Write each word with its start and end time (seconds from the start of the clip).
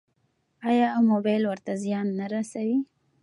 ایا 0.69 0.87
موبایل 1.11 1.43
ورته 1.47 1.71
زیان 1.83 2.07
نه 2.19 2.25
رسوي؟ 2.33 2.79